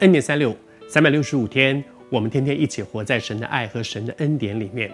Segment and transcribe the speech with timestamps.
[0.00, 0.54] 恩典三六，
[0.88, 4.90] 三百六十五天，我们天天一起活在神的爱和神的恩典里面。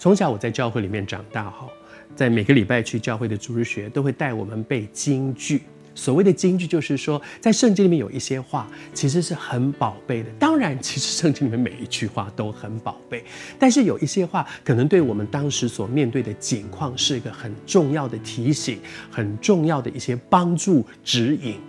[0.00, 1.68] 从小我在教会里面长大，哈，
[2.16, 5.62] 在每个礼拜去教会的主日学都会带我们背金句。
[5.94, 10.28] 所谓的金句，就是说在圣经里面有一些话其实是很宝贝的。
[10.40, 13.22] 当然，其实圣经里面每一句话都很宝贝，
[13.60, 21.60] 但是有一些话可能对我们当时所面对的境况是一个很重要的提醒，很重要的一些帮助指引。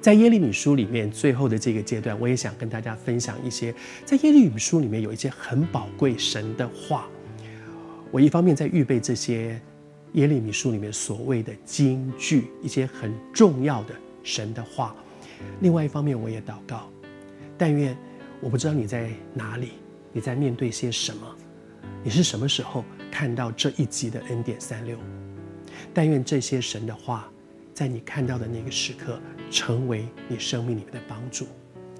[0.00, 7.08] 在耶利米书里面最后的这个阶段，我也想跟大家分享一些在耶利米书里面有一些很宝贵神的话。
[8.10, 9.60] 我一方面在预备这些
[10.12, 14.94] 耶利米书里面所谓的金句，一些很重要的神的话；
[15.60, 16.88] 另外一方面，我也祷告，
[17.58, 17.94] 但愿
[18.40, 19.72] 我不知道你在哪里，
[20.12, 21.26] 你在面对些什么，
[22.02, 24.96] 你是什么时候看到这一集的恩典三六？
[25.92, 27.30] 但愿这些神的话，
[27.78, 29.20] 在你看到的那个时刻，
[29.52, 31.46] 成为你生命里面的帮助，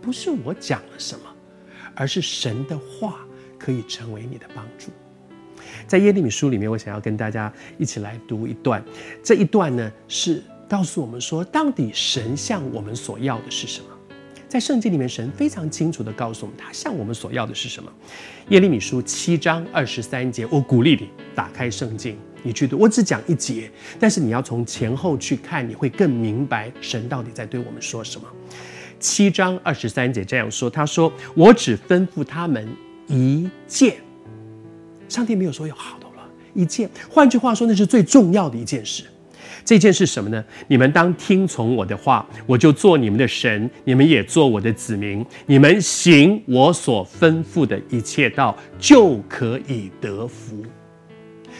[0.03, 1.25] 不是我讲了什么，
[1.95, 3.21] 而是神的话
[3.57, 4.91] 可以成为你的帮助。
[5.87, 8.85] 在耶利米书里面，我想要跟大家一起来读一段。
[9.23, 13.98] 这一段呢，是告诉我们说，到底神向我们所要的是什么？
[14.49, 17.93] 在圣经里面，神非常清楚地告诉我们，他向我们所要的是什么。
[18.49, 22.17] 耶利米书七章二十三节，我鼓励你打开圣经。
[22.43, 28.27] 你去读，我只讲一节，但是你要从前后去看，你会更明白神到底在对我们说什么。
[29.01, 32.67] 七章二十三节这样说：“他说，我只吩咐他们
[33.09, 33.97] 一件。
[35.09, 36.23] 上帝没有说有好多了，
[36.55, 36.89] 一件。
[37.11, 39.03] 换句话说，那是最重要的一件事。
[39.65, 40.45] 这件是什么呢？
[40.67, 45.25] 你们当听从我的话，我就做你们的神，你们也做我的子民。
[45.47, 50.65] 你们行我所吩咐的一切道，就可以得福。”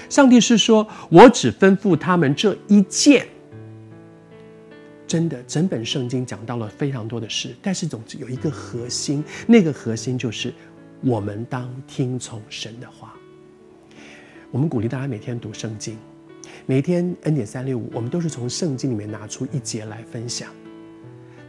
[0.09, 3.27] 上帝是说：“我只吩咐他们这一件。”
[5.07, 10.53] 真的，整本圣经讲到了非常多的事，但是总之有一个核心，那个核心就是
[11.03, 13.15] 我们当听从神的话。
[14.51, 15.97] 我们鼓励大家每天读圣经，
[16.67, 20.51] 每天恩典三六五，我们都是从圣经里面拿出一节来分享。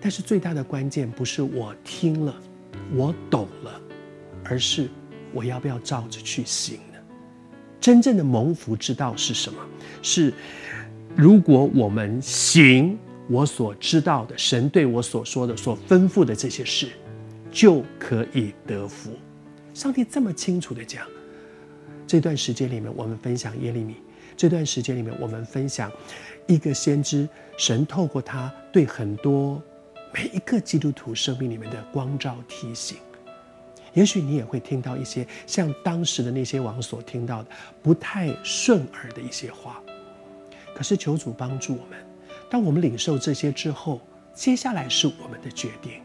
[0.02, 2.34] 但是最大的关键不是我听了，
[2.96, 3.82] 我懂了，
[4.44, 4.90] 而是
[5.34, 7.00] 我要不要照着去行呢。
[7.82, 9.60] 真正的蒙福之道是什么？
[10.02, 10.34] 是
[11.16, 16.88] 如果我们行我所知道的，神对我所说的、所吩咐的这些事，
[17.52, 19.12] 就可以得福。
[19.74, 21.06] 上帝这么清楚地讲。
[22.08, 23.94] 这段时间里面，我们分享耶利米；
[24.40, 25.92] 这段时间里面，我们分享
[26.48, 27.28] 一个先知，
[27.58, 29.62] 神透过他对很多
[30.14, 32.96] 每一个基督徒生命里面的光照提醒。
[33.92, 37.50] 也许你也会听到一些像当时的那些王所听到的
[37.84, 39.84] 不太顺耳的一些话，
[40.74, 42.00] 可是求主帮助我们。
[42.50, 44.00] 当我们领受这些之后，
[44.34, 46.02] 接下来是我们的决定，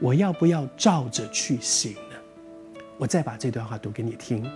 [0.00, 2.80] 我要不要照着去行呢？
[2.96, 4.50] 我再把这段话读给你听：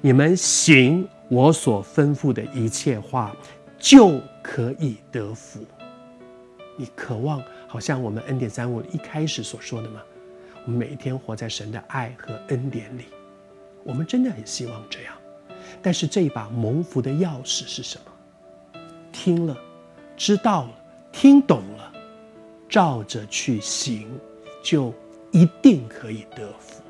[0.00, 3.34] 你们行我所吩咐的一切话，
[3.78, 5.64] 就可以得福。
[6.76, 10.02] 你渴望好像我们恩典三五一开始所说的吗？
[10.66, 13.04] 我们每天活在神的爱和恩典里，
[13.82, 15.14] 我们真的很希望这样。
[15.80, 18.80] 但是这一把蒙福的钥匙是什么？
[19.10, 19.56] 听了，
[20.14, 20.70] 知道了，
[21.12, 21.92] 听懂了，
[22.68, 24.06] 照着去行，
[24.62, 24.92] 就
[25.30, 26.81] 一定可以得福。